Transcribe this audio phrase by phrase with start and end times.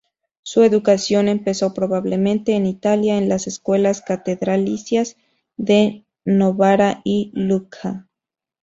[0.41, 5.15] Su educación empezó probablemente en Italia, en las escuelas catedralicias
[5.57, 8.07] de Novara y Lucca.